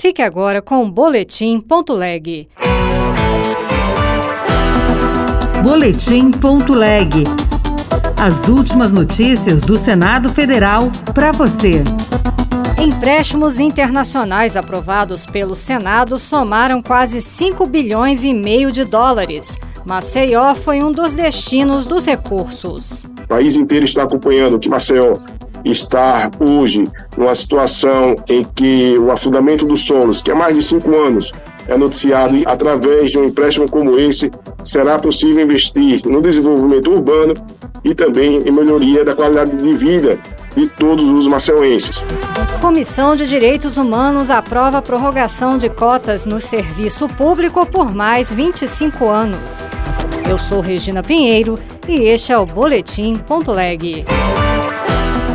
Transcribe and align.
Fique 0.00 0.22
agora 0.22 0.62
com 0.62 0.82
o 0.82 0.90
Boletim.leg. 0.90 2.48
Boletim.leg. 5.62 7.24
As 8.18 8.48
últimas 8.48 8.92
notícias 8.92 9.60
do 9.60 9.76
Senado 9.76 10.30
Federal 10.30 10.90
para 11.12 11.32
você. 11.32 11.84
Empréstimos 12.82 13.60
internacionais 13.60 14.56
aprovados 14.56 15.26
pelo 15.26 15.54
Senado 15.54 16.18
somaram 16.18 16.80
quase 16.80 17.20
5 17.20 17.66
bilhões 17.66 18.24
e 18.24 18.32
meio 18.32 18.72
de 18.72 18.84
dólares. 18.84 19.58
Maceió 19.84 20.54
foi 20.54 20.82
um 20.82 20.90
dos 20.90 21.12
destinos 21.12 21.86
dos 21.86 22.06
recursos. 22.06 23.04
O 23.04 23.28
país 23.28 23.54
inteiro 23.54 23.84
está 23.84 24.04
acompanhando 24.04 24.58
que 24.58 24.66
Maceió 24.66 25.12
está 25.64 26.30
hoje 26.40 26.84
numa 27.16 27.34
situação 27.34 28.14
em 28.28 28.44
que 28.44 28.94
o 28.98 29.10
afundamento 29.10 29.66
dos 29.66 29.82
solos, 29.82 30.22
que 30.22 30.30
há 30.30 30.34
mais 30.34 30.56
de 30.56 30.62
cinco 30.62 30.96
anos 30.96 31.32
é 31.68 31.76
noticiado 31.76 32.36
e 32.36 32.44
através 32.46 33.12
de 33.12 33.18
um 33.18 33.24
empréstimo 33.24 33.70
como 33.70 33.98
esse 33.98 34.30
será 34.64 34.98
possível 34.98 35.44
investir 35.44 36.00
no 36.06 36.20
desenvolvimento 36.20 36.90
urbano 36.90 37.34
e 37.84 37.94
também 37.94 38.38
em 38.38 38.50
melhoria 38.50 39.04
da 39.04 39.14
qualidade 39.14 39.56
de 39.56 39.72
vida 39.72 40.18
de 40.54 40.68
todos 40.68 41.08
os 41.08 41.28
maceuenses. 41.28 42.04
Comissão 42.60 43.14
de 43.14 43.26
Direitos 43.26 43.76
Humanos 43.76 44.30
aprova 44.30 44.78
a 44.78 44.82
prorrogação 44.82 45.56
de 45.56 45.68
cotas 45.68 46.26
no 46.26 46.40
serviço 46.40 47.06
público 47.06 47.64
por 47.66 47.94
mais 47.94 48.32
25 48.32 49.08
anos. 49.08 49.70
Eu 50.28 50.38
sou 50.38 50.60
Regina 50.60 51.02
Pinheiro 51.02 51.54
e 51.88 52.02
este 52.08 52.32
é 52.32 52.38
o 52.38 52.46
Boletim.leg. 52.46 54.04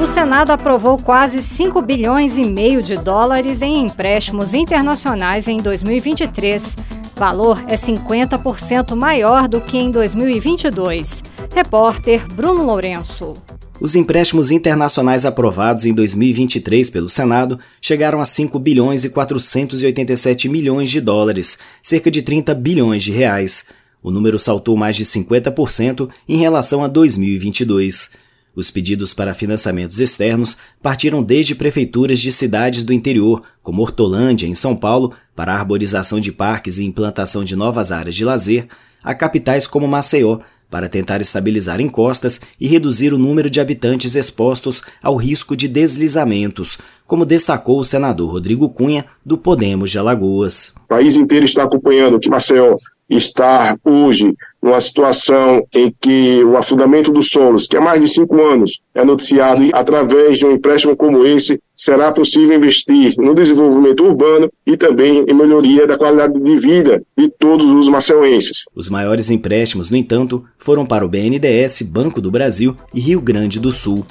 O 0.02 0.06
Senado 0.06 0.52
aprovou 0.52 0.98
quase 0.98 1.42
5 1.42 1.82
bilhões 1.82 2.38
e 2.38 2.44
meio 2.44 2.82
de 2.82 2.96
dólares 2.96 3.62
em 3.62 3.86
empréstimos 3.86 4.54
internacionais 4.54 5.48
em 5.48 5.58
2023. 5.58 6.76
Valor 7.16 7.64
é 7.68 7.76
50% 7.76 8.96
maior 8.96 9.48
do 9.48 9.62
que 9.62 9.78
em 9.78 9.90
2022. 9.90 11.24
Repórter 11.54 12.28
Bruno 12.34 12.62
Lourenço. 12.64 13.34
Os 13.80 13.96
empréstimos 13.96 14.52
internacionais 14.52 15.26
aprovados 15.26 15.86
em 15.86 15.94
2023 15.94 16.90
pelo 16.90 17.10
Senado 17.10 17.60
chegaram 17.82 18.22
a 18.22 18.26
5 18.26 18.58
bilhões 18.60 19.04
e 19.04 19.10
487 19.10 20.48
milhões 20.48 20.90
de 20.92 21.02
dólares, 21.02 21.58
cerca 21.82 22.12
de 22.12 22.22
30 22.22 22.54
bilhões 22.54 23.04
de 23.04 23.12
reais. 23.12 23.66
O 24.04 24.12
número 24.12 24.38
saltou 24.38 24.78
mais 24.78 24.96
de 24.96 25.04
50% 25.04 26.10
em 26.28 26.38
relação 26.38 26.84
a 26.84 26.88
2022. 26.88 28.25
Os 28.56 28.72
pedidos 28.72 29.14
para 29.14 29.34
financiamentos 29.34 30.00
externos 30.00 30.58
partiram 30.82 31.22
desde 31.22 31.54
prefeituras 31.54 32.20
de 32.20 32.32
cidades 32.32 32.84
do 32.84 32.94
interior, 32.94 33.44
como 33.62 33.82
Hortolândia, 33.82 34.48
em 34.48 34.56
São 34.56 34.76
Paulo, 34.76 35.12
para 35.36 35.54
a 35.54 35.60
arborização 35.60 36.20
de 36.20 36.32
parques 36.32 36.78
e 36.78 36.86
implantação 36.86 37.44
de 37.44 37.56
novas 37.56 37.92
áreas 37.92 38.16
de 38.16 38.24
lazer, 38.24 38.68
a 39.04 39.14
capitais 39.14 39.68
como 39.68 39.88
Maceió, 39.88 40.40
para 40.70 40.90
tentar 40.90 41.22
estabilizar 41.22 41.80
encostas 41.80 42.42
e 42.60 42.68
reduzir 42.68 43.14
o 43.14 43.18
número 43.18 43.50
de 43.50 43.60
habitantes 43.60 44.16
expostos 44.16 44.82
ao 45.02 45.16
risco 45.16 45.56
de 45.56 45.68
deslizamentos, 45.68 46.78
como 47.06 47.26
destacou 47.26 47.80
o 47.80 47.86
senador 47.86 48.32
Rodrigo 48.32 48.70
Cunha, 48.70 49.06
do 49.24 49.38
Podemos 49.38 49.92
de 49.92 50.00
Alagoas. 50.00 50.74
O 50.86 50.88
país 50.88 51.16
inteiro 51.16 51.46
está 51.46 51.64
acompanhando 51.64 52.20
que 52.20 52.30
Maceió 52.30 52.76
está 53.10 53.78
hoje 53.84 54.34
numa 54.62 54.82
situação 54.82 55.64
em 55.74 55.94
que 56.02 56.44
o 56.44 56.58
afundamento 56.58 57.12
dos 57.12 57.30
solos, 57.30 57.68
que 57.68 57.78
há 57.78 57.82
mais 57.82 58.02
de 58.02 58.08
cinco 58.08 58.42
anos 58.42 58.82
é 58.96 59.06
noticiado, 59.06 59.64
e 59.64 59.70
através 59.72 60.40
de 60.40 60.46
um 60.46 60.52
empréstimo 60.52 60.96
como 60.96 61.24
esse, 61.24 61.62
será 61.76 62.12
possível 62.12 62.58
investir 62.58 63.14
no 63.18 63.36
desenvolvimento 63.36 64.04
urbano 64.04 64.52
e 64.66 64.76
também 64.76 65.24
em 65.28 65.34
melhoria 65.34 65.86
da 65.86 65.98
qualidade 65.98 66.40
de 66.40 66.58
vida 66.58 67.04
de 67.16 67.30
todos 67.30 67.70
os 67.72 67.88
maceuenses. 67.88 68.64
Os 68.76 68.90
maiores 68.90 69.30
empréstimos, 69.30 69.90
no 69.92 69.98
entanto, 69.98 70.44
foram 70.58 70.86
para 70.86 71.06
o 71.06 71.10
BNDES, 71.10 71.84
Banco 71.84 72.20
do 72.20 72.32
Brasil 72.32 72.76
e 72.94 73.00
Rio 73.00 73.22
Grande 73.22 73.60
do 73.60 73.72
Sul. 73.72 74.04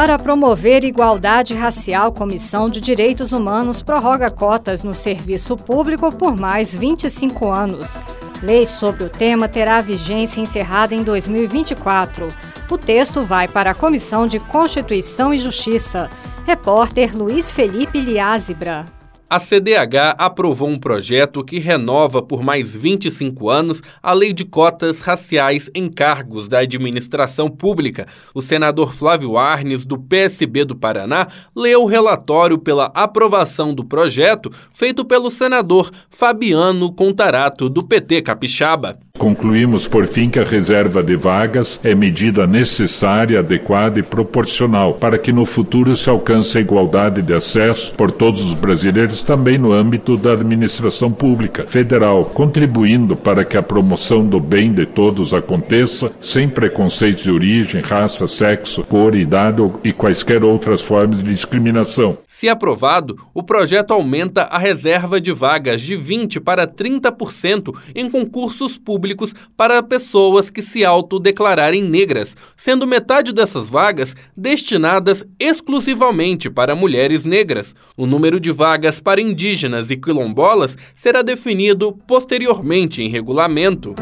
Para 0.00 0.18
promover 0.18 0.82
igualdade 0.82 1.54
racial, 1.54 2.10
Comissão 2.10 2.70
de 2.70 2.80
Direitos 2.80 3.32
Humanos 3.32 3.82
prorroga 3.82 4.30
cotas 4.30 4.82
no 4.82 4.94
serviço 4.94 5.56
público 5.56 6.10
por 6.10 6.38
mais 6.38 6.74
25 6.74 7.50
anos. 7.50 8.02
Lei 8.42 8.64
sobre 8.64 9.04
o 9.04 9.10
tema 9.10 9.46
terá 9.46 9.82
vigência 9.82 10.40
encerrada 10.40 10.94
em 10.94 11.02
2024. 11.02 12.28
O 12.70 12.78
texto 12.78 13.20
vai 13.20 13.46
para 13.46 13.72
a 13.72 13.74
Comissão 13.74 14.26
de 14.26 14.40
Constituição 14.40 15.34
e 15.34 15.38
Justiça. 15.38 16.08
Repórter 16.46 17.14
Luiz 17.14 17.52
Felipe 17.52 18.00
Liázebra. 18.00 18.86
A 19.32 19.38
CDH 19.38 20.16
aprovou 20.18 20.66
um 20.66 20.76
projeto 20.76 21.44
que 21.44 21.60
renova 21.60 22.20
por 22.20 22.42
mais 22.42 22.74
25 22.74 23.48
anos 23.48 23.80
a 24.02 24.12
lei 24.12 24.32
de 24.32 24.44
cotas 24.44 24.98
raciais 24.98 25.70
em 25.72 25.88
cargos 25.88 26.48
da 26.48 26.58
administração 26.58 27.48
pública. 27.48 28.08
O 28.34 28.42
senador 28.42 28.92
Flávio 28.92 29.38
Arnes, 29.38 29.84
do 29.84 29.96
PSB 29.96 30.64
do 30.64 30.74
Paraná, 30.74 31.28
leu 31.54 31.84
o 31.84 31.86
relatório 31.86 32.58
pela 32.58 32.90
aprovação 32.92 33.72
do 33.72 33.84
projeto 33.84 34.50
feito 34.74 35.04
pelo 35.04 35.30
senador 35.30 35.92
Fabiano 36.10 36.92
Contarato, 36.92 37.68
do 37.68 37.84
PT 37.84 38.22
Capixaba. 38.22 38.98
Concluímos, 39.20 39.86
por 39.86 40.06
fim, 40.06 40.30
que 40.30 40.38
a 40.38 40.44
reserva 40.44 41.02
de 41.02 41.14
vagas 41.14 41.78
é 41.84 41.94
medida 41.94 42.46
necessária, 42.46 43.40
adequada 43.40 44.00
e 44.00 44.02
proporcional 44.02 44.94
para 44.94 45.18
que 45.18 45.30
no 45.30 45.44
futuro 45.44 45.94
se 45.94 46.08
alcance 46.08 46.56
a 46.56 46.60
igualdade 46.62 47.20
de 47.20 47.34
acesso 47.34 47.94
por 47.94 48.10
todos 48.10 48.42
os 48.42 48.54
brasileiros 48.54 49.22
também 49.22 49.58
no 49.58 49.74
âmbito 49.74 50.16
da 50.16 50.32
administração 50.32 51.12
pública 51.12 51.66
federal, 51.66 52.24
contribuindo 52.24 53.14
para 53.14 53.44
que 53.44 53.58
a 53.58 53.62
promoção 53.62 54.24
do 54.24 54.40
bem 54.40 54.72
de 54.72 54.86
todos 54.86 55.34
aconteça 55.34 56.10
sem 56.18 56.48
preconceitos 56.48 57.24
de 57.24 57.30
origem, 57.30 57.82
raça, 57.82 58.26
sexo, 58.26 58.82
cor, 58.84 59.14
idade 59.14 59.62
e 59.84 59.92
quaisquer 59.92 60.42
outras 60.42 60.80
formas 60.80 61.18
de 61.18 61.24
discriminação. 61.24 62.16
Se 62.26 62.48
aprovado, 62.48 63.18
o 63.34 63.42
projeto 63.42 63.92
aumenta 63.92 64.44
a 64.44 64.56
reserva 64.56 65.20
de 65.20 65.30
vagas 65.30 65.82
de 65.82 65.94
20 65.94 66.40
para 66.40 66.66
30% 66.66 67.76
em 67.94 68.08
concursos 68.08 68.78
públicos 68.78 69.09
públicos 69.10 69.34
para 69.56 69.82
pessoas 69.82 70.50
que 70.50 70.62
se 70.62 70.84
autodeclararem 70.84 71.82
negras, 71.82 72.36
sendo 72.56 72.86
metade 72.86 73.32
dessas 73.32 73.68
vagas 73.68 74.14
destinadas 74.36 75.24
exclusivamente 75.38 76.48
para 76.48 76.74
mulheres 76.74 77.24
negras. 77.24 77.74
O 77.96 78.06
número 78.06 78.38
de 78.38 78.50
vagas 78.50 79.00
para 79.00 79.20
indígenas 79.20 79.90
e 79.90 79.96
quilombolas 79.96 80.76
será 80.94 81.22
definido 81.22 81.92
posteriormente 82.06 83.02
em 83.02 83.08
regulamento. 83.08 83.94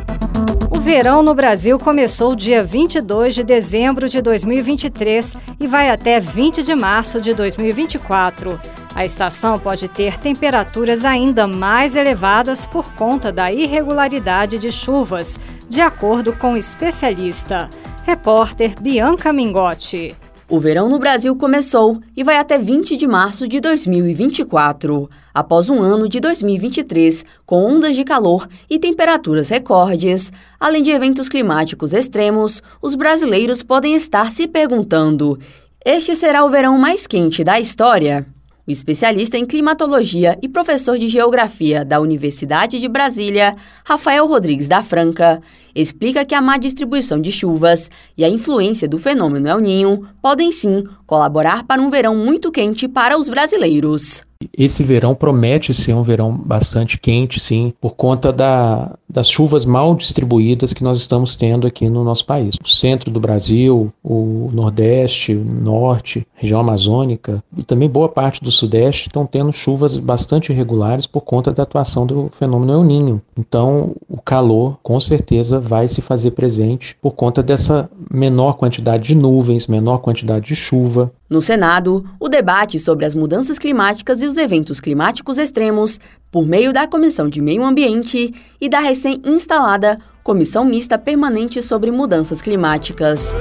O 0.71 0.81
verão 0.81 1.23
no 1.23 1.35
Brasil 1.35 1.79
começou 1.79 2.37
dia 2.37 2.63
22 2.63 3.35
de 3.35 3.43
dezembro 3.43 4.09
de 4.09 4.21
2023 4.21 5.37
e 5.61 5.67
vai 5.67 5.91
até 5.91 6.21
20 6.21 6.63
de 6.63 6.75
março 6.75 7.21
de 7.21 7.35
2024. 7.35 8.61
A 8.95 9.05
estação 9.05 9.59
pode 9.59 9.89
ter 9.89 10.19
temperaturas 10.19 11.05
ainda 11.05 11.47
mais 11.47 11.95
elevadas 11.95 12.67
por 12.67 12.93
conta 12.95 13.31
da 13.31 13.53
irregularidade 13.53 14.59
de 14.59 14.73
chuvas, 14.73 15.39
de 15.69 15.81
acordo 15.81 16.33
com 16.33 16.53
o 16.53 16.57
especialista. 16.57 17.69
Repórter 18.05 18.75
Bianca 18.81 19.33
Mingotti. 19.33 20.17
O 20.51 20.59
verão 20.59 20.89
no 20.89 20.99
Brasil 20.99 21.37
começou 21.37 22.01
e 22.17 22.25
vai 22.25 22.39
até 22.39 22.57
20 22.57 22.97
de 22.97 23.07
março 23.07 23.47
de 23.47 23.61
2024, 23.61 25.09
após 25.35 25.69
um 25.69 25.83
ano 25.83 26.09
de 26.09 26.19
2023 26.21 27.23
com 27.45 27.63
ondas 27.63 27.95
de 27.95 28.03
calor 28.03 28.49
e 28.71 28.79
temperaturas 28.79 29.51
recordes. 29.51 30.33
Além 30.59 30.83
de 30.83 30.91
eventos 30.91 31.29
climáticos 31.29 31.93
extremos, 31.93 32.63
os 32.81 32.95
brasileiros 32.95 33.63
podem 33.63 33.95
estar 33.95 34.33
se 34.33 34.49
perguntando: 34.49 35.39
este 35.85 36.17
será 36.17 36.43
o 36.43 36.51
verão 36.51 36.79
mais 36.79 37.07
quente 37.07 37.45
da 37.45 37.61
história? 37.61 38.27
O 38.69 38.71
especialista 38.71 39.39
em 39.39 39.47
climatologia 39.47 40.39
e 40.43 40.49
professor 40.49 40.99
de 40.99 41.09
geografia 41.09 41.87
da 41.87 41.99
Universidade 41.99 42.79
de 42.79 42.87
Brasília, 42.87 43.57
Rafael 43.83 44.27
Rodrigues 44.27 44.69
da 44.69 44.83
Franca, 44.83 45.41
explica 45.75 46.23
que 46.23 46.35
a 46.35 46.43
má 46.43 46.59
distribuição 46.59 47.19
de 47.19 47.33
chuvas 47.33 47.91
e 48.15 48.23
a 48.23 48.29
influência 48.29 48.87
do 48.87 48.99
fenômeno 48.99 49.49
El 49.49 49.61
Ninho 49.61 50.07
podem 50.21 50.53
sim 50.53 50.85
colaborar 51.07 51.65
para 51.65 51.81
um 51.81 51.89
verão 51.89 52.15
muito 52.15 52.53
quente 52.53 52.87
para 52.87 53.17
os 53.17 53.31
brasileiros. 53.31 54.28
Esse 54.59 54.83
verão 54.83 55.15
promete 55.15 55.73
ser 55.73 55.95
um 55.95 56.03
verão 56.03 56.37
bastante 56.37 56.99
quente, 56.99 57.39
sim, 57.39 57.73
por 57.81 57.95
conta 57.95 58.33
da, 58.33 58.97
das 59.09 59.31
chuvas 59.31 59.65
mal 59.65 59.95
distribuídas 59.95 60.73
que 60.73 60.83
nós 60.83 60.99
estamos 60.99 61.37
tendo 61.37 61.65
aqui 61.65 61.89
no 61.89 62.03
nosso 62.03 62.27
país. 62.27 62.57
O 62.61 62.69
centro 62.69 63.09
do 63.09 63.21
Brasil, 63.21 63.93
o 64.03 64.51
Nordeste, 64.53 65.33
o 65.33 65.45
Norte, 65.45 66.27
região 66.35 66.59
amazônica 66.59 67.43
e 67.57 67.63
também 67.63 67.89
boa 67.89 68.09
parte 68.09 68.43
do 68.43 68.51
Sudeste 68.51 69.09
estão 69.09 69.25
tendo 69.25 69.53
chuvas 69.53 69.97
bastante 69.97 70.53
irregulares 70.53 71.07
por 71.07 71.21
conta 71.21 71.53
da 71.53 71.63
atuação 71.63 72.05
do 72.05 72.29
fenômeno 72.33 72.73
El 72.73 72.83
Ninho. 72.83 73.23
Então, 73.37 73.95
calor 74.29 74.79
com 74.83 75.01
certeza 75.01 75.59
vai 75.59 75.89
se 75.89 76.03
fazer 76.03 76.33
presente 76.33 76.95
por 77.01 77.13
conta 77.13 77.43
dessa 77.43 77.89
menor 78.11 78.59
quantidade 78.59 79.05
de 79.05 79.15
nuvens, 79.15 79.67
menor 79.67 80.01
quantidade 80.01 80.49
de 80.49 80.55
chuva. 80.55 81.11
No 81.31 81.41
Senado, 81.41 82.05
o 82.21 82.29
debate 82.29 82.79
sobre 82.79 83.07
as 83.07 83.15
mudanças 83.15 83.59
climáticas 83.59 84.21
e 84.21 84.27
os 84.27 84.37
eventos 84.37 84.81
climáticos 84.81 85.39
extremos, 85.39 85.99
por 86.31 86.47
meio 86.47 86.75
da 86.75 86.87
Comissão 86.87 87.27
de 87.27 87.41
Meio 87.41 87.65
Ambiente 87.65 88.35
e 88.61 88.69
da 88.69 88.81
recém-instalada 88.81 89.99
Comissão 90.23 90.63
Mista 90.63 90.99
Permanente 90.99 91.63
sobre 91.63 91.91
Mudanças 91.91 92.43
Climáticas. 92.43 93.35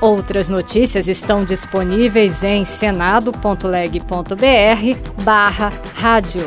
Outras 0.00 0.48
notícias 0.48 1.06
estão 1.06 1.44
disponíveis 1.44 2.42
em 2.42 2.64
senado.leg.br 2.64 5.22
barra 5.22 5.70
rádio. 5.96 6.46